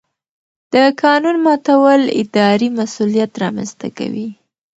[0.73, 4.27] د قانون ماتول اداري مسؤلیت رامنځته کوي.